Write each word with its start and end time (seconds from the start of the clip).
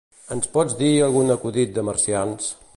Ens 0.35 0.47
pots 0.55 0.77
dir 0.79 0.89
algun 1.09 1.29
acudit 1.37 1.77
de 1.79 1.87
marcians? 1.91 2.53